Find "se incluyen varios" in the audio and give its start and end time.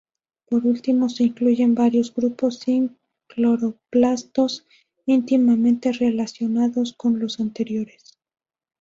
1.09-2.11